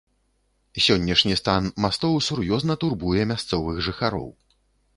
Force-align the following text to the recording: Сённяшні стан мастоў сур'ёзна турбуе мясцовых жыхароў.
Сённяшні 0.85 1.35
стан 1.41 1.67
мастоў 1.85 2.17
сур'ёзна 2.29 2.79
турбуе 2.85 3.29
мясцовых 3.33 3.75
жыхароў. 3.89 4.29